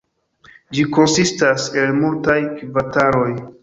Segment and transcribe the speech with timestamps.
[0.77, 3.33] Ĝi konsistas el multaj kvartaloj.